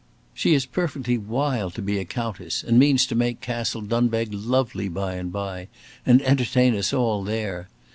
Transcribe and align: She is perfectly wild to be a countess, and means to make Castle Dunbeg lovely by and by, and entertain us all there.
She 0.33 0.55
is 0.55 0.65
perfectly 0.65 1.19
wild 1.19 1.75
to 1.75 1.81
be 1.83 1.99
a 1.99 2.05
countess, 2.05 2.63
and 2.63 2.79
means 2.79 3.05
to 3.05 3.13
make 3.13 3.39
Castle 3.39 3.81
Dunbeg 3.83 4.29
lovely 4.33 4.89
by 4.89 5.13
and 5.13 5.31
by, 5.31 5.67
and 6.07 6.23
entertain 6.23 6.73
us 6.75 6.91
all 6.91 7.23
there. 7.23 7.69